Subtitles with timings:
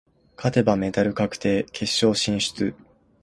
[0.35, 2.73] 勝てばメダル確定、決勝進出。